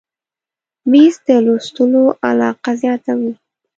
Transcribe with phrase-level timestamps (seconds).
[0.91, 3.33] مېز د لوستلو علاقه زیاته وي.